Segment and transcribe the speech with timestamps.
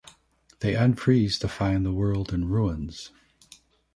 [0.61, 3.11] They unfreeze to find the world in ruins.